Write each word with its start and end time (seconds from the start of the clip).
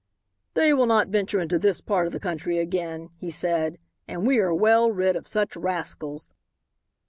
"They 0.55 0.73
will 0.73 0.87
not 0.87 1.09
venture 1.09 1.39
into 1.39 1.59
this 1.59 1.79
part 1.79 2.07
of 2.07 2.11
the 2.11 2.19
country 2.19 2.57
again," 2.57 3.11
he 3.17 3.29
said, 3.29 3.77
"and 4.07 4.25
we 4.25 4.39
are 4.39 4.51
well 4.51 4.91
rid 4.91 5.15
of 5.15 5.27
such 5.27 5.55
rascals." 5.55 6.31